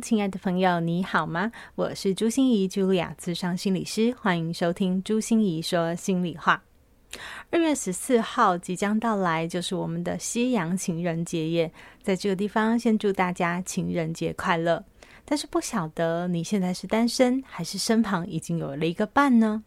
[0.00, 1.50] 亲爱的朋友，你好吗？
[1.74, 6.62] 我是朱心怡，Julia，咨商心理师，欢迎收听朱心怡说心里话。
[7.50, 14.84] 二月十四号即将到来，就是我们的西洋情人节夜，在这个地方先祝大家情人节快乐。
[15.24, 19.64] 但是不晓得你现在是单身，还是身旁已经有了一个伴呢？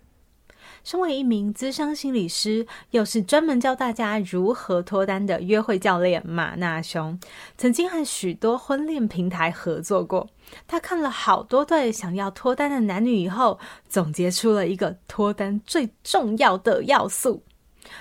[0.83, 7.19] 身为一名资商心理师，又是专门教大家如何脱单的约会教练马纳雄，
[7.57, 10.27] 曾经和许多婚恋平台合作过。
[10.67, 17.43] 他看了好多对想要脱单的男女以后，总结出了一个脱单最重要的要素。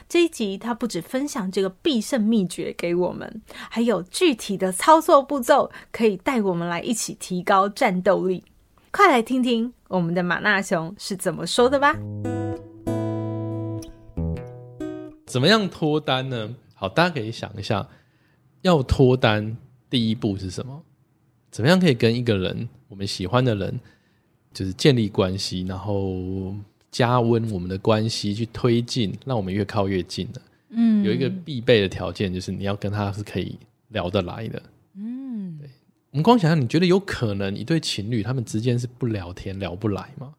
[0.09, 8.45] 这一集他不止分享这个必胜秘诀给我们，还有具体的操作步骤，可以带我们来一起提高战斗力。
[8.93, 11.97] 快来听听我们的马纳兄是怎么说的吧。
[15.31, 16.53] 怎么样脱单呢？
[16.75, 17.87] 好，大家可以想一下，
[18.63, 19.57] 要脱单
[19.89, 20.83] 第一步是什么？
[21.53, 23.79] 怎么样可以跟一个人，我们喜欢的人，
[24.53, 26.53] 就是建立关系，然后
[26.91, 30.43] 加温我们的关系，去推进，让我们越靠越近的。
[30.71, 33.57] 嗯，有一个必备的条件，就是你要跟他是可以
[33.89, 34.61] 聊得来的。
[34.97, 35.71] 嗯，对。
[36.11, 40.35] 我们光想想，你觉得有可能一对情侣他们之间是不聊天、聊不来吗？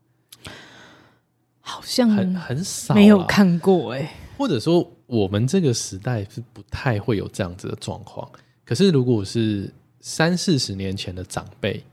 [1.62, 4.14] 好像很很少，没有看过哎。
[4.42, 8.28] 或者说，我们这个时代是不太会有这样子的状况。
[8.66, 11.84] 可是，如果是三四十年前的长辈，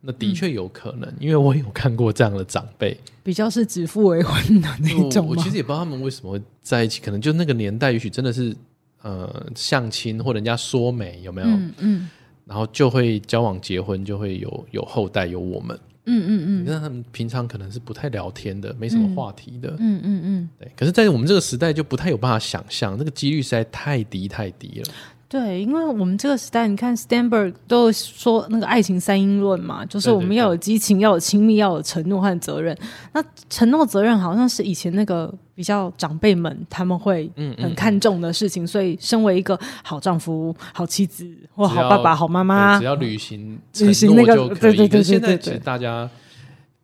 [0.00, 5.26] 那的确有可能，嗯、因为我有看过这样的长辈，比较是指腹为婚的那种。
[5.26, 8.56] 我其实也不知道他们为什么会在一起，可能就那个年代，也许真的是
[9.02, 11.46] 呃相亲或人家说媒有没有？
[11.46, 12.10] 嗯，嗯，
[12.46, 15.78] 然后就会交往结婚，就会有有后代，有我们。
[16.06, 19.70] 嗯嗯嗯，那他们平常可能是不太聊天的，没什么话题的。
[19.78, 20.72] 嗯嗯嗯，对。
[20.76, 24.92] 可是，在我们这个时代，就不太有办法想象，那个几率实在太低太低了。
[25.28, 32.76] 对，因为我们这个时代，你看 Stanberg 都说那个爱情三因论嘛，就是我们要有激情，要有亲密，要有承诺和责任。
[33.12, 37.28] 那承诺责任好像是以前那个比较长辈们他们会
[37.58, 45.02] 很看重的事情，嗯嗯，所以身为一个好丈夫、好妻子或好爸爸、好妈妈，只要履行履行那个，对对对对对。
[45.02, 46.08] 现在其实大家。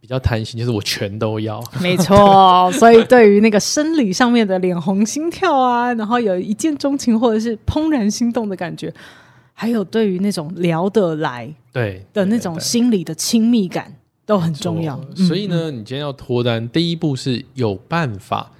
[0.02, 1.62] 比较贪心，就是我全都要。
[1.80, 8.92] 没错，所以对于那个生理上面的脸红心跳啊， 然后有一见钟情或者是怦然心动的感觉，
[9.54, 13.94] 还有对于那种聊得来对的那种心理的亲密感
[14.26, 15.00] 都很重要。
[15.14, 18.50] 所以呢，你今天要脱单，第一步是有办法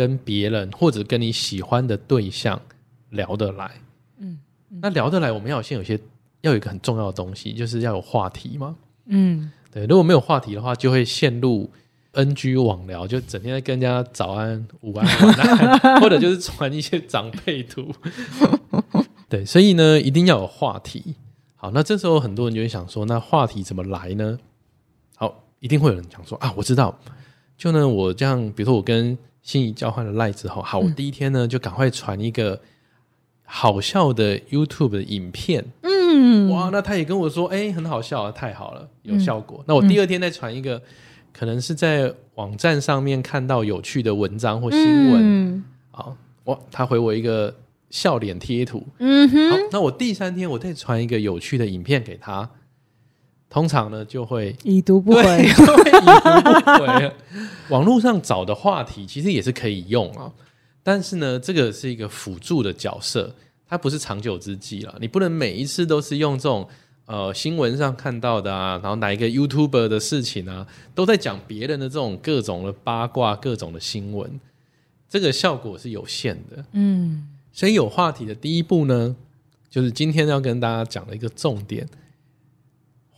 [0.00, 2.58] 跟别人或者跟你喜欢的对象
[3.10, 3.70] 聊得来。
[4.16, 4.38] 嗯，
[4.80, 6.00] 那聊得来，我们要先有些
[6.40, 8.74] 要有一个很重要的东西，就是要有话题嘛。
[9.08, 9.52] 嗯。
[9.70, 11.70] 对，如果没有话题的话，就会陷入
[12.12, 17.94] NG 网聊，就整天在跟人家早安、午安、晚安， 或者就是传一些长辈图。
[19.28, 21.14] 对，所以呢，一定要有话题。
[21.56, 24.38] 好，那这时候很多人就会想说，那话题怎么来呢？
[25.14, 26.98] 好，一定会有人讲说啊，我知道，
[27.58, 32.60] 就呢，我这样，比如说我跟芯仪交换了赖之后，好，我第一天呢就赶快传一个
[33.44, 35.64] 好笑的 YouTube 的影片。
[35.82, 39.58] 嗯，哇，那他也跟我说，哎、欸，很好笑啊，太好了，有效果。
[39.60, 40.82] 嗯、那我第二天再传一个，嗯、
[41.32, 44.80] 可能是在网站上面看到有趣的文章或新
[45.12, 47.54] 闻，嗯，好，哇，他回我一个
[47.90, 52.48] 笑脸贴图，嗯哼，好，那我第三天我再传一个有趣的影片给他，
[53.50, 57.12] 通常呢就会已读不回， 已读不回。
[57.68, 60.32] 网络上找的话题其实也是可以用啊，
[60.82, 63.34] 但是呢，这个是一个辅助的角色。
[63.72, 66.68] 它不是长久之计了，你不能每一次都是用这种
[67.06, 74.40] 呃新闻上看到的啊，然后哪一个 YouTuber 的事情啊，都在讲别人的这种各种的八卦、各种的新闻，
[75.08, 76.64] 这个效果是有限的。
[76.72, 79.14] 嗯，所以有话题的第一步呢，
[79.70, 81.88] 就是今天要跟大家讲的一个重点，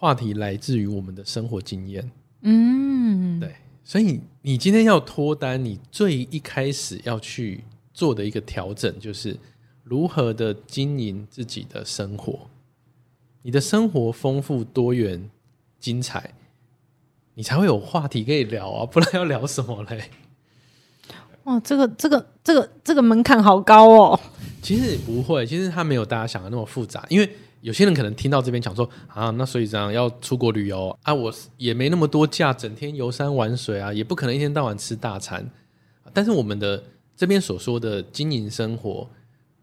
[0.03, 2.11] 话题来自于我们的生活经验。
[2.41, 3.55] 嗯，对，
[3.85, 7.63] 所以你今天要脱单，你最一开始要去
[7.95, 9.39] 做的一个调整就是。
[9.85, 12.49] 如何的经营自己的生活？
[13.43, 15.29] 你的生活丰富多元、
[15.81, 16.33] 精彩，
[17.35, 18.87] 你才会有话题可以聊啊！
[18.87, 20.05] 不然要聊什么嘞？
[21.45, 24.21] 哇，这个、这个、这个、这个门槛好高哦。
[24.63, 27.05] 其实也不会，其实它没有大家想的那么复杂。
[27.11, 27.29] 因为
[27.63, 35.49] 有些人可能听到这边讲说啊，那所以这样要出国旅游啊，我也没那么多假，整天游山玩水啊，也不可能一天到晚吃大餐。
[36.13, 36.83] 但是我们的
[37.17, 39.09] 这边所说的经营生活，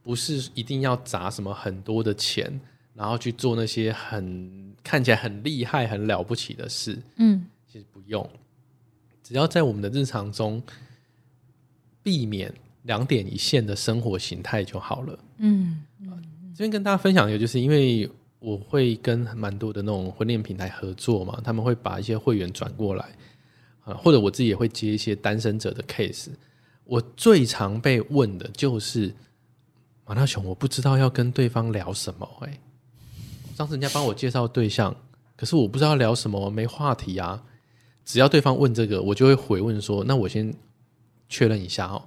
[0.02, 2.60] 不是一定要砸什么很多的钱，
[2.94, 6.98] 然后去做那些很看起来很厉害、很了不起的事。
[7.18, 8.28] 嗯，其实不用，
[9.22, 10.64] 只要在我们的日常中
[12.02, 12.54] 避免
[12.84, 15.20] 两点一线的生活形态就好了。
[15.40, 15.84] 嗯。
[16.60, 23.16] 这边跟大家分享一个，就是因为我会跟蛮多的那种婚恋平台合作嘛，他们会把一些会员转过来，
[23.86, 26.28] 啊，或者我自己也会接一些单身者的 case。
[26.84, 29.16] 我最常被问的就是
[30.06, 32.30] 马大雄，我不知道要跟对方聊什么。
[32.42, 32.60] 哎，
[33.56, 34.94] 上次人家帮我介绍对象，
[35.38, 37.42] 可是我不知道聊什么，没话题啊。
[38.04, 40.54] 只要对方问这个，我就会回问说：那我先
[41.30, 42.04] 确认一下哦，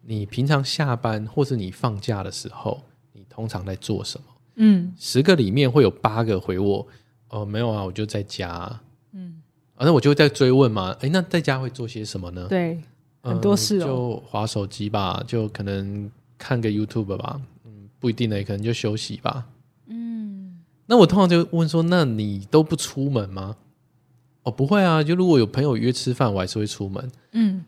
[0.00, 2.82] 你平常下班或是你放假的时候。
[3.28, 4.26] 通常在做什么？
[4.56, 6.86] 嗯，十个里面会有八个回我，
[7.28, 8.80] 哦，没有啊，我就在家。
[9.12, 9.40] 嗯，
[9.76, 10.94] 啊，那我就会再追问嘛。
[11.00, 12.46] 哎，那在家会做些什么呢？
[12.48, 12.78] 对，
[13.22, 17.40] 很多事哦，就划手机吧，就可能看个 YouTube 吧。
[17.64, 19.46] 嗯，不一定呢，可能就休息吧。
[19.86, 23.56] 嗯，那我通常就问说，那你都不出门吗？
[24.42, 27.10] 哦，不会啊，就如果有朋友约吃饭，我还是会出门。
[27.32, 27.64] 嗯，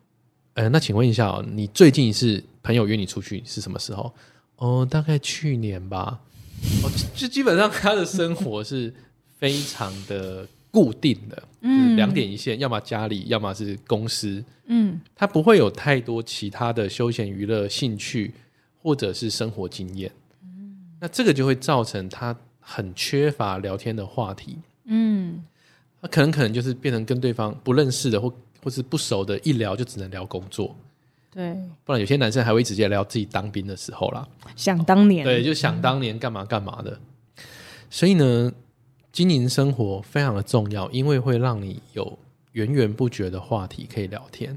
[0.52, 4.12] 呃，那请问一下哦，你最近是朋友约你出去是什么时候？
[4.56, 6.20] 哦，大概去年吧。
[6.82, 8.92] 哦，就基本上他的生活是
[9.38, 18.32] 非常的固定的，嗯，两点一线，要么家里，要么是公司，嗯，他不会有太多其他的休闲娱乐兴趣
[18.82, 20.10] 或者是生活经验，
[20.42, 25.44] 嗯，那这个就会造成他很缺乏聊天的话题，嗯，
[26.00, 30.74] 他可能可能就是变成跟对方不认识的或或是不熟的，一聊就只能聊工作。
[31.34, 31.52] 对，
[31.84, 34.24] 不然有些男生还会直接聊自己当兵的时候啦。
[34.54, 36.92] 想当年，对，就想当年干嘛干嘛的。
[36.92, 37.44] 嗯。
[37.90, 38.52] 所以呢，
[39.10, 42.16] 经营生活非常的重要，因为会让你有
[42.52, 44.56] 源源不绝的话题可以聊天。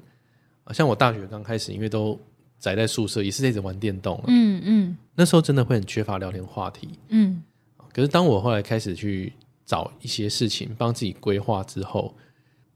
[0.66, 2.20] 啊，像我大学刚开始，因为都
[2.60, 4.24] 宅在宿舍，也是一直玩电动。
[4.28, 6.90] 嗯嗯，那时候真的会很缺乏聊天话题。
[7.10, 7.42] 嗯，
[7.92, 9.34] 可是当我后来开始去
[9.66, 12.14] 找一些事情帮自己规划之后，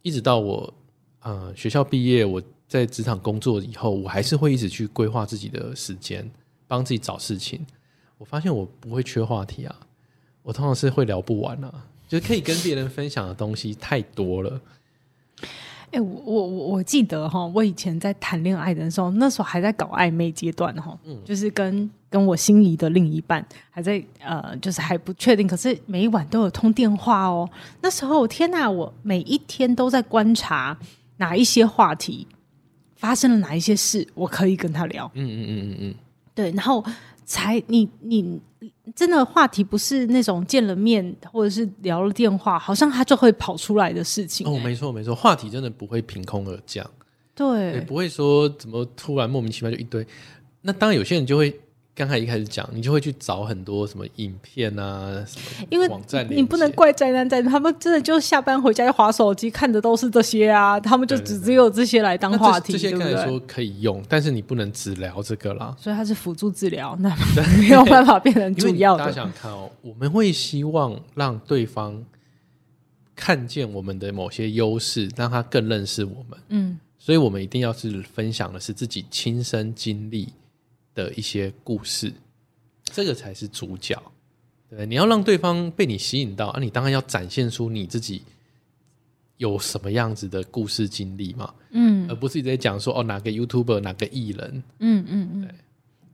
[0.01, 0.73] 一直到我
[1.21, 2.41] 呃学校毕业，我。
[2.71, 6.25] 在职场工作以后，我还是会一直去规划自己的时间，
[6.69, 7.59] 帮自己找事情。
[8.17, 9.75] 我发现我不会缺话题啊，
[10.41, 11.69] 我通常是会聊不完啊，
[12.07, 14.61] 就是可以跟别人分享的东西太多了。
[15.87, 27.49] 哎、欸，我我我记得哈，我以前在谈恋爱的时候，那时候还在搞暧昧阶段哈，嗯，就是跟跟我心仪的另一半还在呃，就是还不确定，可是每一晚都有通电话哦。
[27.81, 30.77] 那时候天哪，我每一天都在观察
[31.17, 32.25] 哪一些话题。
[33.01, 35.09] 发生了哪一些事，我可以跟他聊。
[35.15, 35.95] 嗯嗯嗯嗯嗯，
[36.35, 36.85] 对，然后
[37.25, 38.39] 才你你
[38.95, 44.45] 真的话题不是那种见了面或者是聊了电话，好像他就会跑出来的事情。
[44.47, 46.87] 哦，没错没错，话题真的不会凭空而降。
[47.33, 50.05] 对，也不会说怎么突然莫名其妙就一堆。
[50.61, 51.59] 那当然有些人就会。
[51.93, 55.37] 刚才一开始讲，你就会去找很多什么影片啊，什
[55.69, 62.71] 么网站，因为你不能怪宅男宅女，他们真的就下班回家就划手机，看的都是这些啊，他们就只只有这些来当话题。
[62.71, 65.75] 这些可以说可以用，但是你不能只聊这个啦。
[65.77, 67.13] 所以它是辅助治疗，那
[67.59, 69.03] 没有办法变成主要的。
[69.03, 72.01] 大家想看哦，我们会希望让对方
[73.13, 76.39] 看见我们的某些优势，让他更认识我们。
[76.47, 80.29] 嗯，所以我们一定要是分享的是自己亲身经历
[80.93, 82.13] 的一些故事，
[82.83, 84.01] 这个才是主角。
[84.69, 88.23] 对，你要让对方被你吸引到啊，你当然要展现出你自己
[89.37, 91.53] 有什么样子的故事经历嘛。
[91.71, 94.63] 嗯，而不是一直在讲说哦，哪个 YouTuber 哪个艺人。
[94.79, 95.41] 嗯嗯嗯，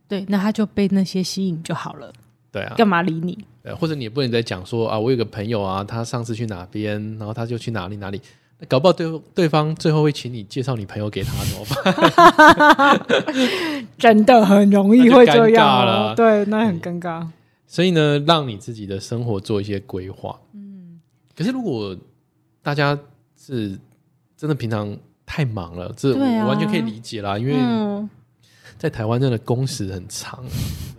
[0.07, 2.11] 对对，那他就被那些吸引就好了。
[2.51, 3.37] 对啊，干嘛理你？
[3.61, 8.21] 对，或者你也不能再讲说啊，我有个朋友啊，他上次去哪边，然后他就去哪里哪里。
[8.67, 12.99] 搞不好对对方最后会请你介绍你朋友给他怎么办？
[13.99, 17.27] 真的很容易会这样了，对，那很尴尬。
[17.67, 20.39] 所以呢，让你自己的生活做一些规划。
[20.53, 20.99] 嗯，
[21.35, 21.95] 可是如果
[22.63, 22.97] 大家
[23.39, 23.77] 是
[24.35, 27.53] 真的平常太忙了，这我完全可以理解啦，因为
[28.79, 30.43] 在台湾真的工时很长，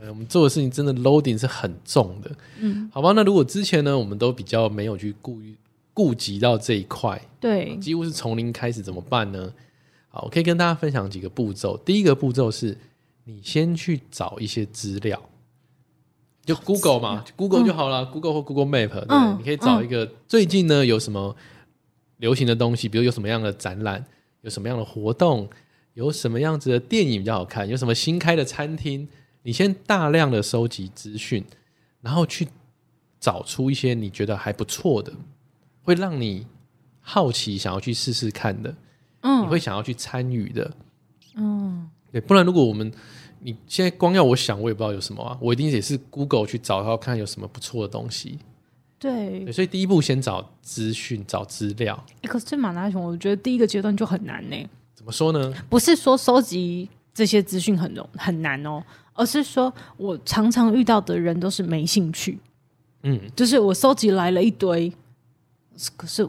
[0.09, 2.31] 我们做的事情真的 loading 是很重的。
[2.61, 5.57] 嗯，好吧，那如果之前呢，我们都比较没有去顾虑。
[5.99, 9.53] 顾及到这一块，对，几乎是从零开始，怎么办呢？
[10.09, 11.77] 好，我可以跟大家分享几个步骤。
[11.79, 12.79] 第一个步骤是，
[13.25, 15.21] 你先去找一些资料，
[16.45, 21.35] 就 Google 嘛，Google 就好了，嗯，Google 或 Google Map，对，嗯，你可以找一个，嗯，最近呢有什么
[22.19, 24.05] 流行的东西，比如有什么样的展览，
[24.43, 25.51] 有什么样的活动，
[25.95, 29.09] 有什么样子的电影比较好看，有什么新开的餐厅，
[29.43, 31.45] 你先大量的收集资讯，
[32.03, 32.47] 然后去
[33.19, 35.13] 找出一些你觉得还不错的，
[35.89, 36.47] 会让你
[37.01, 38.75] 好奇想要去试试看的，
[39.23, 40.71] 嗯，你会想要去参与的，
[41.35, 42.93] 嗯，对，不然如果我们
[43.41, 48.39] 你现在光要我想，我也不知道有什么啊，我一定也是 Google 去找，然后看有什么不错的东西。
[48.99, 52.05] 对，对，所以第一步先找资讯、找资料。
[52.21, 54.57] 欸，可是马拉松，我觉得第一个阶段就很难呢。
[54.95, 55.55] 怎么说呢？
[55.71, 62.39] 不是说收集这些资讯很容很难哦，而是说我常常遇到的人都是没兴趣。
[63.05, 64.93] 嗯，就是我收集来了一堆，
[65.97, 66.29] 可是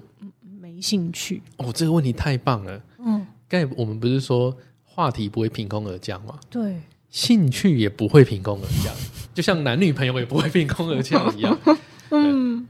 [0.60, 1.41] 没兴趣。
[1.58, 2.82] 哦，这个问题太棒了。
[3.00, 6.39] 嗯，刚才我们不是说话题不会凭空而降吗？
[6.50, 8.94] 对，兴趣也不会凭空而降，
[9.34, 11.58] 就像男女朋友也不会凭空而降一样。
[12.12, 12.68] 嗯，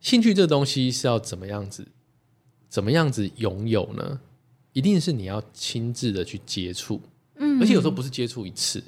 [0.00, 1.86] 兴趣这东西是要怎么样子，
[2.68, 4.20] 怎么样子拥有呢？
[4.72, 7.00] 一定是你要亲自的去接触，
[7.36, 8.82] 嗯，而且有时候不是接触一次，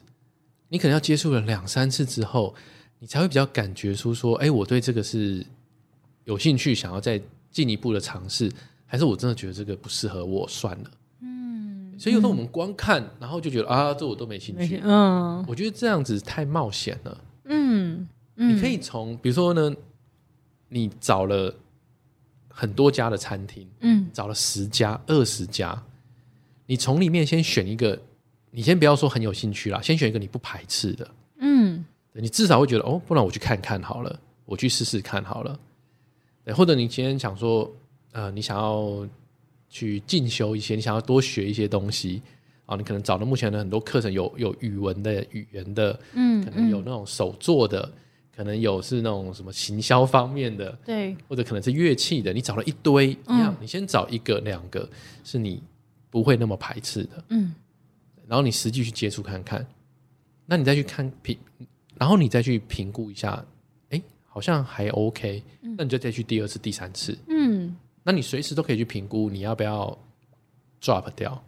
[0.68, 2.54] 你可能要接触了两三次之后，
[3.00, 5.44] 你才会比较感觉出说，哎，我对这个是
[6.24, 8.50] 有兴趣，想要再进一步的尝试，
[8.86, 10.90] 还是我真的觉得这个不适合我，算了，
[11.22, 11.98] 嗯。
[11.98, 18.08] 所以有时候我们光看，然后就觉得啊，这我都没兴趣，嗯，我觉得这样子太冒险了，嗯。
[18.42, 19.70] 你可以从，比如说呢，
[20.70, 21.54] 你找了
[22.48, 25.78] 很多家的餐厅，嗯，找了十家、二十家，
[26.64, 28.00] 你从里面先选一个，
[28.50, 31.10] 你先不要说很有兴趣啦，先选一个你不排斥的，
[31.40, 31.84] 嗯，
[32.14, 35.58] 你至少会觉得哦，不然我去看看好了，我去试试看好了，
[36.44, 37.70] 对，或者你今天想说，
[38.12, 39.06] 呃，你想要
[39.68, 42.22] 去进修一些，你想要多学一些东西。
[42.66, 47.90] 啊，你可能找了目前的很多课程有有语文的、语言的，嗯，可能有那种手作的。
[48.32, 52.32] 可能有是那种什么行销方面的，对，或者可能是乐器的。
[52.32, 54.88] 你找了一堆一样，你先找一个两个
[55.24, 55.62] 是你
[56.08, 57.52] 不会那么排斥的，嗯，
[58.26, 59.66] 然后你实际去接触看看，
[60.46, 61.36] 那你再去看评，
[61.96, 63.59] 然后你再去评估一下，哎，
[64.40, 65.42] 好像还 OK，
[65.76, 69.94] 那你就再去第二次、第三次，嗯，那你随时都可以去评估你要不要
[70.80, 71.44] drop 掉。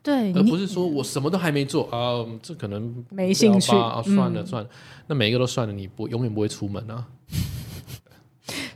[0.00, 4.70] 对，而不是说我什么都还没做啊，这可能没兴趣啊，算了算了，
[5.08, 7.04] 那每一个都算了，你不永远不会出门啊。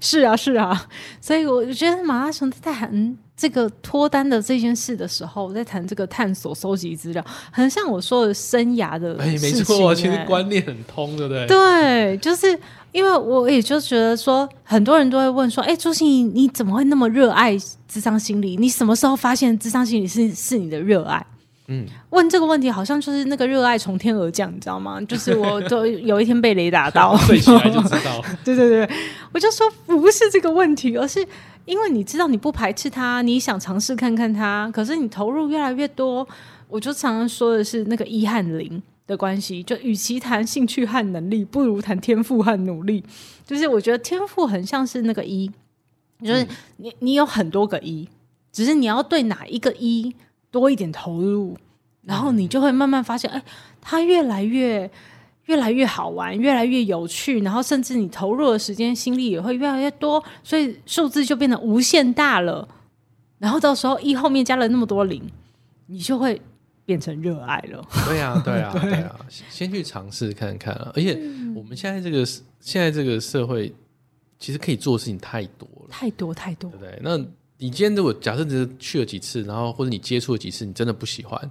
[0.02, 0.87] 是啊是啊，
[1.23, 9.16] 所以我觉得马拉松在谈这个脱单的这件事的时候，我在谈这个探索、收集资料，很像我说的生涯的。
[9.21, 11.47] 哎，没错，其实观念很通，对不对？
[11.47, 12.59] 对，就是
[12.90, 17.56] 因为我也就觉得说，很多人都会问说，哎，朱心怡，你怎么会那么热爱
[17.87, 18.56] 智商心理？
[18.56, 21.25] 你什么时候发现智商心理是是你的热爱？
[21.68, 25.00] 嗯，问这个问题好像就是那个热爱从天而降，你知道吗？
[25.02, 28.23] 就是我都 有一天被雷打到，睡起来就知道。
[28.44, 28.90] 对 对对，
[29.33, 31.27] 我就说不是这个问题，而是
[31.65, 36.27] 因为你知道你不排斥他，你想尝试看看他，可是你投入越来越多，
[36.69, 39.62] 我就常常说的是那个一和零的关系。
[39.62, 43.03] 就与其谈兴趣和能力，不如谈天赋和努力。
[43.45, 45.51] 就是我觉得天赋很像是那个一，
[46.23, 46.47] 就是
[46.77, 48.09] 你你有很多个一，
[48.53, 50.15] 只是你要对哪一个一。
[50.53, 51.57] 多一点投入，
[52.03, 53.43] 然后你就会慢慢发现，哎，
[53.81, 54.91] 它越来越、
[55.47, 62.69] 越来越好玩，越来越有趣，然后甚至你投入的时间、心力也会越来越多，所以数字就变得无限大了。
[63.39, 65.23] 然后到时候一后面加了那么多零，
[65.87, 66.41] 你就会
[66.85, 67.85] 变成热爱了。
[68.07, 70.93] 对呀、 啊，对呀、啊，对呀、啊，先去尝试看看啊！
[70.95, 71.15] 而且
[71.55, 72.25] 我们现在这个
[72.61, 73.75] 现在这个社会，
[74.39, 76.99] 其实可以做的事情太多了，太多太多，对不对？
[77.03, 77.19] 那。
[77.59, 81.49] 你今天如果假设只是去了几次，然后或者你接触了几次，你真的不喜欢，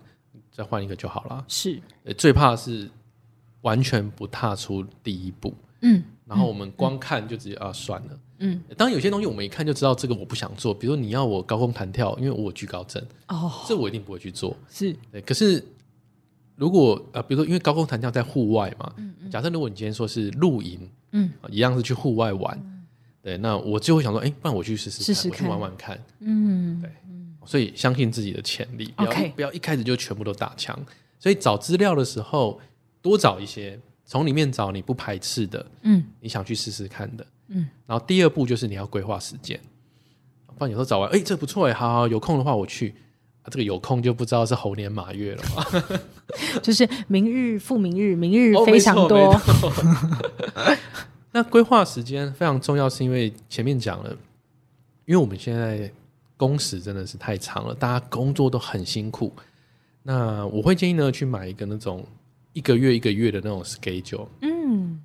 [0.51, 1.45] 再换一个就好了。
[1.47, 1.81] 是，
[2.17, 2.89] 最怕是
[3.61, 5.53] 完全不踏出第一步。
[5.81, 8.19] 嗯，然后我们光看就直接、嗯、啊算了。
[8.39, 14.55] 嗯，当然有些东西我们一看就知道这个我不想做，比如说你要我高空弹跳，因为我有惧高症，哦，这我一定不会去做。
[14.69, 15.21] 是，对。
[15.21, 15.63] 可是
[16.55, 22.57] 如果呃，比如说因为高空弹跳在户外嘛，嗯嗯、假设如果你今天说是露营，嗯，一样是去户外玩。
[22.63, 22.77] 嗯
[23.23, 26.03] 对，那我就会想说，哎，不然我去试试看，试试看，我去玩玩看。
[26.21, 26.89] 嗯，对，
[27.45, 30.75] 所以相信自己的潜力，不要不要一开始就全部都打枪。
[31.19, 32.59] 所以找资料的时候，
[33.01, 37.67] 多找一些，从里面找你不排斥的，嗯，你想去试试看的，嗯。
[37.85, 39.59] 然后第二步就是你要规划时间，
[40.57, 42.95] 不然有时候找完，哎，这不错哎，好好，有空的话我去。
[43.43, 45.65] 啊，这个有空就不知道是猴年马月了嘛，
[46.61, 49.33] 就是明日复明日，明日非常多。
[49.33, 49.41] 哦
[51.33, 54.11] 那规划时间非常重要，是因为前面讲了，
[55.05, 55.91] 因为我们现在
[56.37, 59.33] 工时真的是太长了，大家工作都很辛苦。
[60.03, 62.05] 那我会建议呢，去买一个那种
[62.53, 65.01] 一个月一个月的那种 schedule，嗯，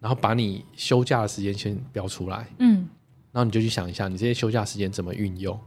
[0.00, 2.88] 然后把你休假的时间先标出来，嗯，
[3.32, 5.58] 然后你就去想一下，你这些休假时间怎么运用。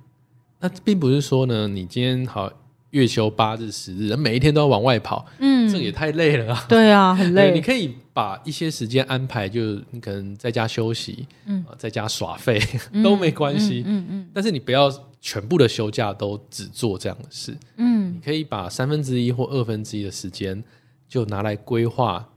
[0.60, 2.52] 那并不是说呢，你今天好
[2.92, 6.66] 月休八日十日，每一天都要往外跑，嗯，这也太累了啊。
[6.70, 7.54] 对啊，很累。
[7.54, 7.96] 你可以。
[8.16, 12.58] 把一些时间安排，就你可能在家休息，嗯，在家耍废
[13.04, 14.90] 都没关系，嗯嗯，嗯，嗯，但是你不要
[15.20, 20.64] 全部的休假都只做这样的事，嗯，你可以把三分之一或二分之一的时间
[21.08, 22.28] 就拿来规划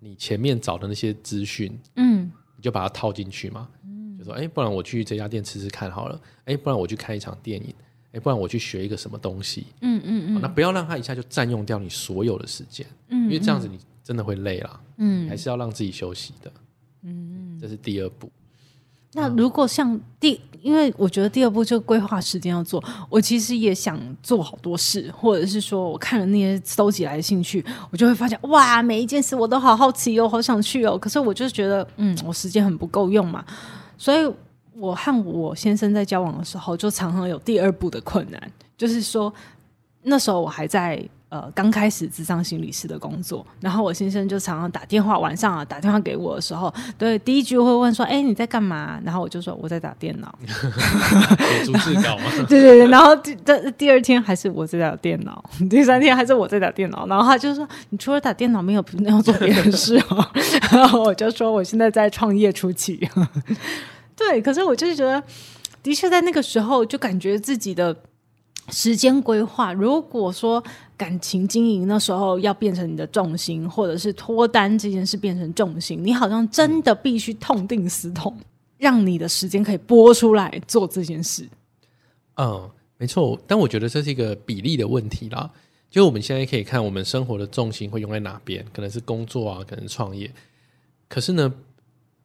[0.00, 7.74] 你前面找的那些资讯，嗯，你就把它套进去嘛，嗯，就说，哎、欸，不然我去这家店吃吃看好了，哎、欸，不然我去看一场电影。
[8.12, 16.50] 哎不然我去学一个什么东西，嗯嗯嗯，那不要让它一下就占用掉你所有的时间，嗯，因为这样子你真的会累了，嗯，还是要让自己休息的，
[17.02, 18.30] 嗯，这是第二步。
[19.16, 33.44] 那如果像第，因为我觉得第二步就规划时间要做，我其实也想做好多事，或者是说我看了那些搜集来的兴趣，我就会发现哇，每一件事我都好好奇哦，好想去哦，可是我就觉得，嗯，我时间很不够用嘛，
[33.96, 34.30] 所以。
[34.78, 39.32] 我和我先生在交往的时候，就常常有第二步的困难，就是说
[40.02, 52.24] 那时候我还在呃刚开始智商心理师的工作，然后我先生就常常打电话，晚上啊打电话给我的时候，对，第一句会问说：“哎、欸，你在干嘛？”然后我就说：“我在打电脑。”有逐字稿吗？
[52.48, 53.36] 对 对对，然后第
[53.76, 60.24] 第二天还是我在打电脑，第三天还是我在打电脑，然后他就说：“你除了打电脑，没有没有做别的事哦。”
[60.70, 63.08] 然后我就说：“我现在在创业初期。”
[64.16, 65.22] 对，可是我就是觉得，
[65.82, 67.94] 的确在那个时候就感觉自己的
[68.68, 70.62] 时间规划，如果说
[70.96, 78.36] 感情经营那时候要变成你的重心，或者是脱单这件事变成重心，你好像真的必须痛定思痛，
[78.78, 81.48] 让你的时间可以拨出来做这件事。
[82.36, 85.50] 嗯，没错，但我觉得这是一个比例的问题啦。
[85.90, 88.64] 就我们现在可以看，我们生活的重心会用在哪边？
[88.72, 90.30] 可能是工作啊，可能创业。
[91.08, 91.52] 可是呢，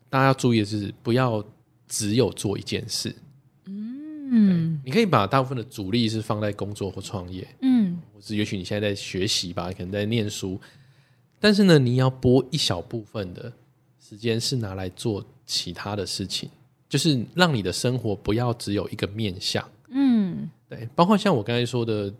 [0.09, 1.43] 大家要注意的是，不要。
[1.93, 3.13] 只有做一件事，
[4.33, 10.57] 嗯，你可以把大部分的主力是放在工作或创业，嗯，或是也许你现在在学习吧，可能在念书，
[11.37, 13.51] 但是呢，你要拨一小部分的
[13.99, 16.49] 时间是拿来做其他的事情，
[16.87, 22.13] 就是让你的生活不要只有一个面向，嗯，对，包括像我刚才说的，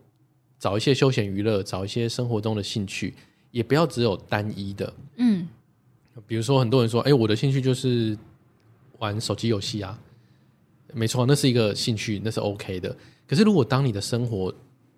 [0.60, 3.13] 找一些休闲娱乐，找一些生活中的兴趣，
[3.52, 5.47] 也不要只有单一的，嗯，
[6.28, 8.17] 比如说很多人说，哎，我的兴趣就是。
[9.00, 10.00] 玩手机游戏啊，
[10.93, 12.95] 没错，那是一个兴趣，那是 OK 的。
[13.27, 14.54] 可是，如果当你的生活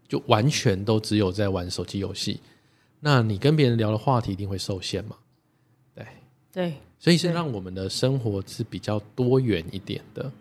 [0.07, 2.39] 就完全都只有在玩手机游戏，
[2.99, 5.15] 那你跟别人聊的话题一定会受限嘛？
[5.95, 6.05] 对
[6.51, 10.31] 对，所以是让我们的生活是比较多元一点的，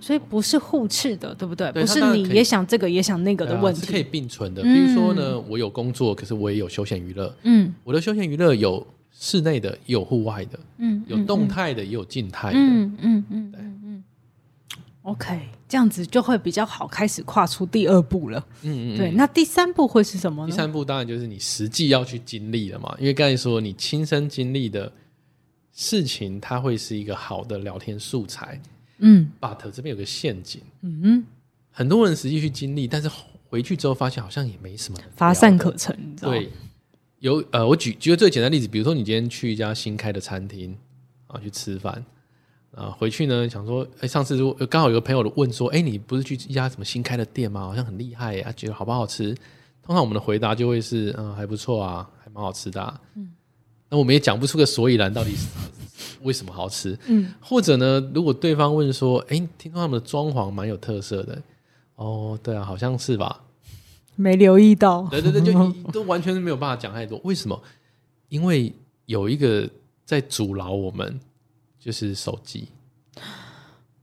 [0.00, 1.70] 所以不是互斥的，对不对？
[1.72, 4.62] 对，不是你也想这个也想那个的问题，是可以并存的。
[4.62, 7.34] 比如说呢，我有工作，可是我也有休闲娱乐。
[7.42, 8.86] 嗯，我的休闲娱乐有。
[9.20, 13.77] 室内的也有户外的，嗯，有动态的也有静态的，嗯嗯嗯，对，嗯
[15.10, 20.50] ，OK，这样子就会比较好开始跨出第二步了，嗯嗯，对，那第三步会是什么呢？
[20.50, 24.92] 第三步当然就是你实际要去经历了嘛，因为刚才说你亲身经历的
[25.72, 28.60] 事情，它会是一个好的聊天素材，
[28.98, 31.24] 嗯，but 这边有个陷阱，嗯嗯，
[31.70, 33.10] 很多人实际去经历，但是
[33.48, 36.50] 回去之后发现好像也没什么乏善可陈，对。
[37.20, 40.72] 有呃，我举举个最简单的例子，比如说你今天去一家新开的餐厅
[41.26, 42.04] 啊，去吃饭
[42.74, 47.62] 啊，回去呢想说，哎，上次如果刚好有个朋友问说，哎，你不是去一家什么新开的店吗？
[47.62, 49.34] 好像很厉害呀，觉得好不好吃？
[49.82, 53.00] 通常我们的回答就会是，嗯，还不错啊，还蛮好吃的啊。
[53.14, 53.30] 嗯，
[53.88, 55.48] 那我们也讲不出个所以然，到底是
[56.22, 56.96] 为什么好吃？
[57.06, 61.40] 嗯，或者呢，如果对方问说，哎，听说他们的装潢蛮有特色的，
[61.96, 63.44] 哦，对啊，好像是吧。
[64.20, 67.20] 没留意到，对对对，就 你都完全是没有办法讲太多。
[67.22, 67.62] 为什么？
[68.28, 68.74] 因为
[69.06, 69.66] 有一个
[70.04, 71.18] 在阻挠我们，
[71.88, 72.68] 就是手机。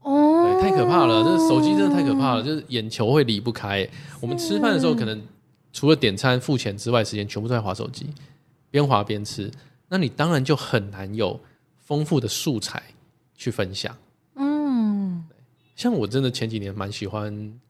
[0.00, 1.22] 哦，对，太可怕了！
[1.22, 3.88] 这手机真的太可怕了，就是眼球会离不开。
[4.20, 5.22] 我们吃饭的时候，可能
[5.72, 8.08] 除了点餐付钱之外，时间全部都在划手机，
[8.72, 9.48] 边划边吃。
[9.88, 11.38] 那你当然就很难有
[11.76, 12.82] 丰富的素材
[13.36, 13.96] 去分享。
[14.34, 15.24] 嗯，
[15.76, 17.60] 像我真的前几年蛮喜欢。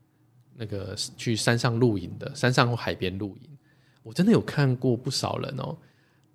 [0.58, 3.58] 那个去山上露营的，山上或海边露营，
[4.02, 5.76] 我真的有看过不少人哦。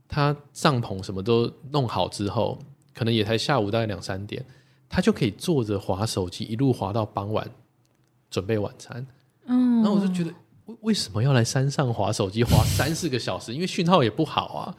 [0.08, 2.60] 他帐篷什么都弄好之后，
[2.93, 4.43] 可能也才下午大概两三点，
[4.89, 7.49] 他就可以坐着滑手机，一路滑到傍晚，
[8.30, 9.06] 准备晚餐。
[9.45, 10.32] 嗯，然后我就觉得，
[10.65, 13.54] 为为什么要来山上滑手机，滑三四个小时？
[13.54, 14.75] 因为讯号也不好啊。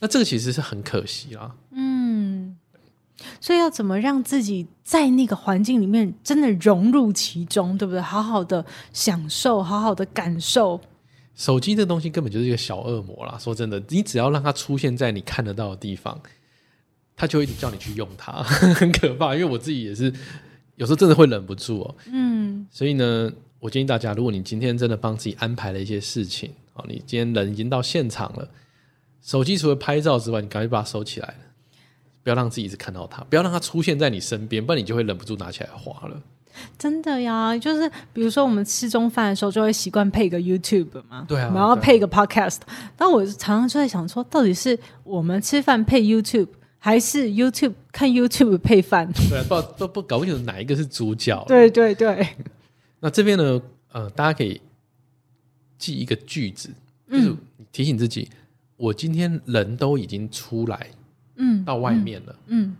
[0.00, 1.54] 那这个其实是很可惜啦。
[1.72, 2.56] 嗯。
[3.40, 8.00] 所以要怎么让自己在那个环境里面真的融入其中，对不对？
[8.00, 10.80] 好好的享受，好好的感受。
[11.36, 13.38] 手机这东西根本就是一个小恶魔啦。
[13.38, 16.20] 说真的，你只要让它出现在你看得到的地方，
[17.16, 19.34] 它就会一直叫你去用它， 很可怕。
[19.34, 20.12] 因为我自己也是
[20.76, 21.94] 有时候真的会忍不住哦。
[22.12, 28.48] 嗯，所以呢，我建议大家，如果你今天真的帮自己安排了一些事情，哦你今天人已经到现场了，
[29.22, 31.34] 手机除了拍照之外，你赶快把它收起来，
[32.22, 36.20] 不要让自己一直看到它，不要让它出现在你身边，不然你就会忍不住拿起来划了。
[36.78, 42.58] 真的呀，就是比如说我们吃中饭的时候，就会习惯配个 YouTube 嘛，对啊，然后配个 Podcast。
[42.96, 46.46] 但我常常就在想说，到底是我们吃饭配 YouTube，
[46.84, 49.10] 还是 YouTube 看 YouTube 配饭？
[49.30, 51.42] 对啊，不不不，搞不清楚哪一个是主角。
[51.48, 52.28] 对对对。
[53.00, 53.58] 那这边呢，
[53.90, 54.60] 呃，大家可以
[55.78, 56.68] 记一个句子，
[57.10, 57.34] 就是
[57.72, 58.28] 提醒自己。
[58.30, 58.36] 嗯
[58.76, 60.88] 我今天人都已经出来，
[61.36, 62.76] 嗯，到外面了，嗯，嗯，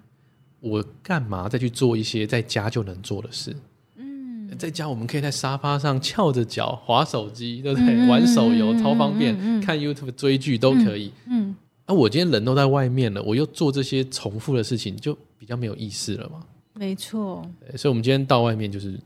[0.60, 3.54] 我干嘛再去做一些在家就能做的事？
[3.96, 7.94] 嗯，在家我们可以在沙发上翘着脚划手机，对不对？
[7.94, 11.12] 嗯、玩手游超方便，看 YouTube 追剧都可以。
[11.26, 11.54] 嗯，
[11.86, 16.40] 那、我今天人都在外面了，我又做这些重复的事情，就比较没有意思了嘛。
[16.72, 18.98] 没错，所以，我们今天到外面就是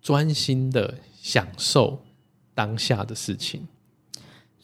[0.00, 1.98] 专心的享受
[2.54, 3.66] 当下的事情。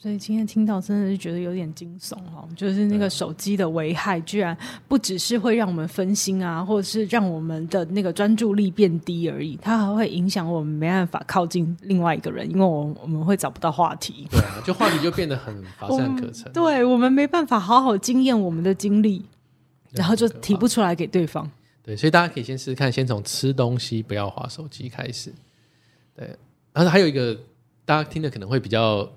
[0.05, 4.55] 所以今天听到真的是觉得有点惊悚哦，就是那个手机的危害，居然
[4.87, 14.27] 不只是会让我们分心啊，或者是让我们的那个专注力变低而已，它还会影响我们没办法靠近另外一个人，因为我我们会找不到话题。
[14.29, 16.53] 对啊，就话题就变得很乏 善可陈。
[16.53, 19.25] 对，我们没办法好好经验我们的经历，
[19.93, 21.49] 然后就提不出来给对方。
[21.81, 25.33] 对，所以大家可以先试试看，先从吃东西不要滑手机开始。
[26.15, 26.29] 对，
[26.73, 27.35] 然后还有一个
[27.85, 29.11] 大家听的可能会比较。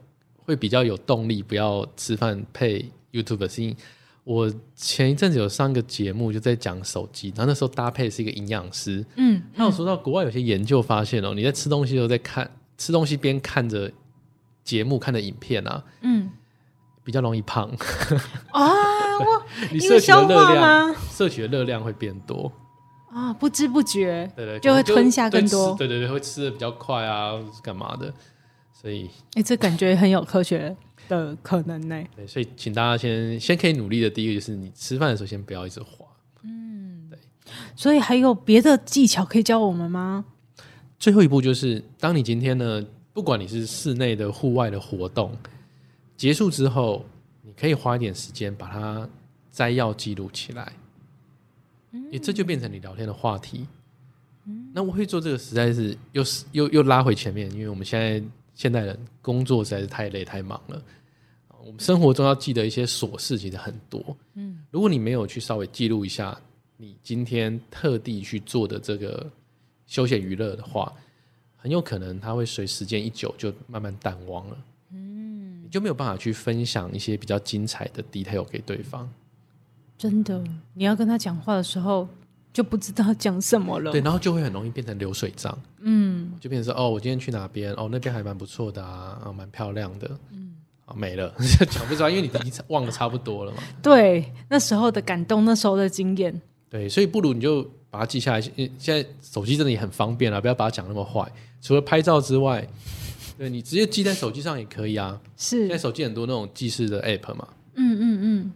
[0.49, 3.47] 会比较有动力，不要吃饭配 YouTube。
[3.49, 3.77] 是因为
[4.25, 13.93] 我前一阵子有上个节目，就在讲手机，然后那时候搭配是一个营养师，嗯，他有说到国外有些研究发现哦，你在吃东西的时候在看吃东西边看着
[14.65, 16.31] 节目看着影片啊，嗯，
[17.05, 17.71] 比较容易胖
[18.53, 18.73] 啊，
[19.71, 22.51] 你摄取的热量摄取的热量会变多
[23.11, 27.33] 啊，不知不觉，对对，就会吞下更多，对对对，会吃的比较快啊，
[27.63, 28.13] 干嘛的？
[28.81, 30.77] 所以，哎、欸，这感觉很有科学
[31.09, 32.05] 的可能呢。
[32.15, 36.07] 对，所以请大家先先可以努力的第一个就是，你吃饭的时候先不要一直滑。
[36.43, 37.19] 嗯，对。
[37.75, 40.25] 所以还有别的技巧可以教我们吗？
[40.97, 45.37] 最后一步就是，当你今天呢，不管你是室内的、户外的活动
[46.17, 47.05] 结束之后，
[47.43, 49.09] 你可以花一点时间把它
[49.51, 50.73] 摘要记录起来。
[51.91, 53.67] 嗯，欸，这就变成你聊天的话题。
[54.45, 58.23] 嗯，那我会做这个，实在是又是又又拉回前面，因为我们现在。
[58.59, 60.83] 现代人工作实在是太累太忙了，
[61.61, 64.05] 我们生活中要记得一些琐事其实很多。
[64.35, 66.37] 嗯，如果你没有去稍微记录一下
[66.77, 69.31] 你今天特地去做的这个
[69.87, 70.93] 休闲娱乐的话，
[71.57, 74.59] 很有可能它会随时间一久就慢慢淡忘了。
[74.91, 79.09] 嗯，你就没有办法去分享一些比较精彩的 detail 给对方。
[79.97, 80.43] 真的，
[80.75, 82.09] 你要跟他讲话的时候。
[82.53, 90.55] 就不知道讲什么了，对，然后就会很容易变成流水账，嗯，就变成说哦，我今天去哪边，哦，那边还蛮不错的啊，啊，蛮漂亮的，嗯，
[90.87, 91.33] 啊，没了，
[91.71, 93.59] 讲不出来，因为你已经忘得差不多了嘛。
[93.83, 98.41] 对，那时候的感动，那时候的经验，对，所以不如你就把它记下来。
[98.41, 101.31] 现在手机真的也很方便了，不要把它讲那么坏。
[101.61, 102.67] 除了拍照之外，
[103.37, 105.21] 对，你直接记在手机上也可以啊。
[105.37, 107.47] 是，现在手机很多那种记事的 app 嘛。
[107.75, 108.53] 嗯嗯嗯。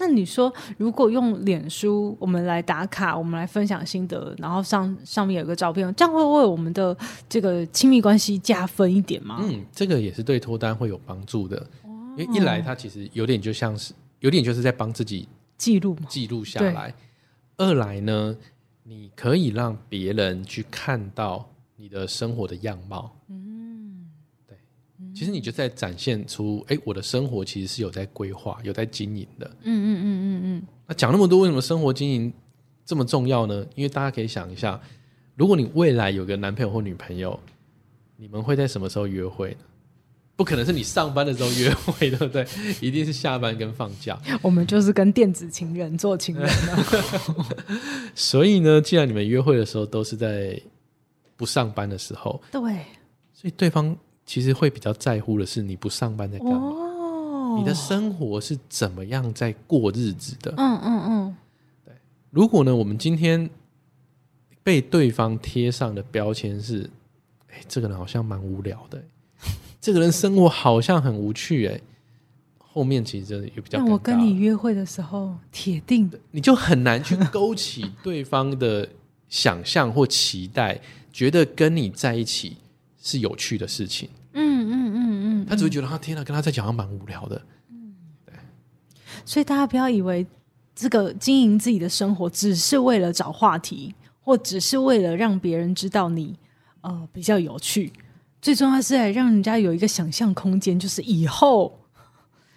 [0.00, 6.96] 那你说，如果用脸书，我们来打卡，我们来分享心得，然后上上面有个照片，这样会为我们的
[7.28, 9.38] 这个亲密关系加分一点吗？
[9.42, 16.90] 嗯，这个也是对脱单会有帮助的，哦、因为一来它其实有点就像是，有点就是在帮自己记录记录下来；
[17.58, 18.34] 二来呢，
[18.84, 23.14] 你可以让别人去看到你的生活的样貌。
[23.28, 23.59] 嗯。
[25.14, 29.50] 其实你就在展现出，哎，我的生活其实是有在规划、有在经营的。
[29.62, 30.62] 嗯嗯嗯嗯嗯。
[30.86, 32.32] 那讲那么多，为什么生活经营
[32.84, 33.66] 这么重要呢？
[33.74, 34.80] 因为大家可以想一下，
[35.34, 37.38] 如果你未来有个男朋友或女朋友，
[38.16, 39.56] 你们会在什么时候约会呢？
[40.36, 42.46] 不可能是你上班的时候约会，对不对？
[42.80, 44.18] 一定是下班跟放假。
[44.40, 46.86] 我们就是跟电子情人做情人啊。
[48.14, 50.58] 所以呢，既然你们约会的时候都是在
[51.36, 52.60] 不上班的时候，对，
[53.32, 53.96] 所以对方。
[54.30, 56.68] 其实会比较在乎的是你不上班在干嘛？
[56.68, 60.54] 哦，你的生活是怎么样在过日子的？
[60.56, 61.36] 嗯嗯嗯，
[61.84, 61.92] 对。
[62.30, 63.50] 如果呢，我们今天
[64.62, 66.88] 被对方贴上的标签是，
[67.48, 69.02] 哎，这个人好像蛮无聊的，
[69.80, 71.80] 这个人生活好像很无趣，哎，
[72.56, 73.80] 后面其实真的也比较。
[73.80, 78.88] 那我跟你约会的时候，铁定你就很难去勾起对方的
[79.28, 80.80] 想象或期待，
[81.12, 82.58] 觉得跟你在一起
[83.02, 84.08] 是有趣的事情。
[85.50, 87.42] 他只会觉得他天哪，跟他在讲还蛮无聊的。
[87.70, 87.92] 嗯，
[88.24, 88.32] 对。
[89.24, 90.24] 所以大家不要以为
[90.76, 96.38] 这个经营自己的生活只是为了找话题，或只是为了让别人知道你
[96.82, 97.92] 呃比较有趣。
[98.40, 101.78] 最重要是来让人家有一个想象空间，就是以后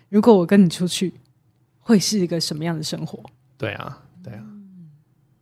[0.10, 1.13] 如果我跟你出去，
[1.79, 3.21] 会是一个什么样的生活？
[3.58, 4.43] 对啊，对啊。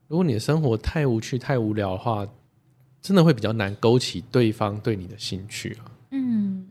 [0.08, 2.26] 如果你的生活太无趣、太无聊的话，
[3.02, 5.92] 真的会比较难勾起对方对你的兴趣啊。
[6.12, 6.66] 嗯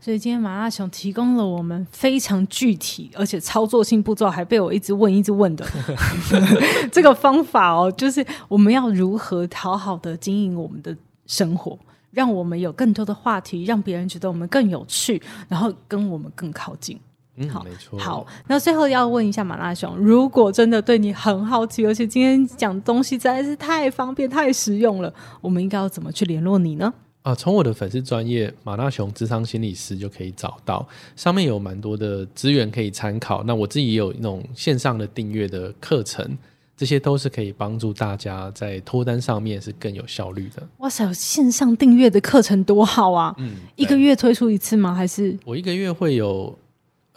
[0.00, 5.66] 所以今天马拉松提供了我们非常具体而且操作性步骤，还被我一直问、一直问的
[6.92, 10.96] 这个方法哦，就是我们要如何讨好的经营我们的
[11.26, 11.78] 生活。
[12.10, 16.98] 让我们有更多的话题，让别人觉得我们更有趣，然后跟我们更靠近。
[17.36, 17.98] 嗯，好，没错。
[17.98, 26.92] 好，那最后要问一下马拉松，如果真的对你很好奇，而且今天讲东西实在是太方便、太实用了，我们应该要怎么去联络你呢？
[27.28, 33.44] 啊，从我的粉丝专业马大雄智商心理师就可以找到，上面有蛮多的资源可以参考。
[33.44, 36.38] 那我自己也有那种线上的订阅的课程。
[36.74, 40.66] 这些都是可以帮助大家在脱单上面是更有效率的。
[40.78, 43.34] 哇塞，线上订阅的课程多好啊！
[43.36, 44.94] 嗯，一个月推出一次吗？
[44.94, 46.56] 还是我一个月会有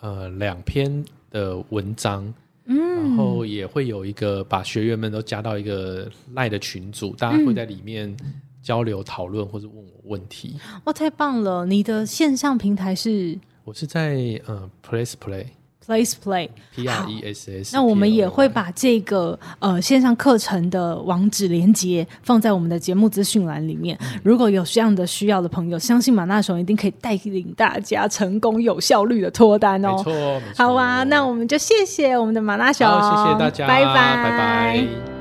[0.02, 2.34] 呃两篇的文章，
[2.66, 8.14] 嗯，然后也会有一个把学员们都加到一个赖的群组，大家会在里面
[8.62, 10.60] 交流讨论或者问我问题。
[10.86, 11.66] 哇，太棒了！
[11.66, 13.38] 你的线上平台是？
[13.64, 15.46] 我是在呃，Place Play。
[15.84, 23.98] Place Play P R E S S，那我们也会把这个呃线上课程的网址连接放在我们的节目资讯栏里面。
[24.00, 29.98] 嗯、如果有这样的需要的朋友，相信马拉熊一定可以带领大家成功有效率的脱单哦。
[29.98, 35.21] 没错，好啊，那我们就谢谢我们的马拉熊，谢谢大家，拜拜拜拜。